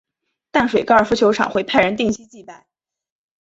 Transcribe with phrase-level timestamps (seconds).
[0.49, 2.65] 淡水高尔夫球场会派人定期祭拜。